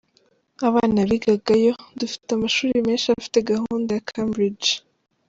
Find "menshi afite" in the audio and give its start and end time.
2.87-3.37